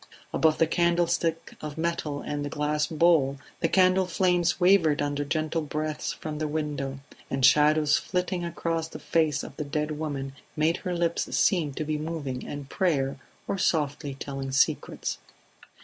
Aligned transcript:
Above 0.33 0.57
the 0.57 0.65
candlestick 0.65 1.55
of 1.61 1.77
metal 1.77 2.21
and 2.21 2.43
the 2.43 2.49
glass 2.49 2.87
bowl 2.87 3.37
the 3.59 3.69
candle 3.69 4.07
flames 4.07 4.59
wavered 4.59 4.99
under 4.99 5.23
gentle 5.23 5.61
breaths 5.61 6.11
from 6.11 6.39
the 6.39 6.47
window, 6.47 6.97
and 7.29 7.45
shadows 7.45 7.97
flitting 7.99 8.43
across 8.43 8.87
the 8.87 8.97
face 8.97 9.43
of 9.43 9.55
the 9.57 9.63
dead 9.63 9.91
woman 9.99 10.33
made 10.55 10.77
her 10.77 10.95
lips 10.95 11.31
seem 11.37 11.71
to 11.71 11.83
be 11.85 11.99
moving 11.99 12.41
in 12.41 12.65
prayer 12.65 13.19
or 13.47 13.59
softly 13.59 14.15
telling 14.15 14.51
secrets. 14.51 15.19